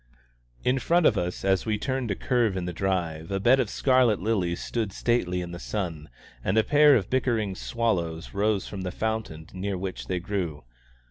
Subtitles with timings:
[0.63, 3.69] In front of us, as we turned a curve in the drive, a bed of
[3.69, 6.09] scarlet lilies stood stately in the sun,
[6.43, 10.63] and a pair of bickering sparrows rose from the fountain near which they grew.